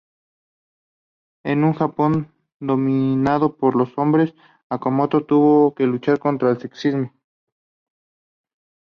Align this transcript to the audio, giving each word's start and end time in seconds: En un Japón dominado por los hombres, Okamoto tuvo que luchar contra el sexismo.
En 1.43 1.63
un 1.63 1.73
Japón 1.73 2.33
dominado 2.59 3.55
por 3.55 3.75
los 3.75 3.95
hombres, 3.99 4.33
Okamoto 4.67 5.23
tuvo 5.27 5.75
que 5.75 5.83
luchar 5.85 6.17
contra 6.17 6.49
el 6.49 6.59
sexismo. 6.59 7.13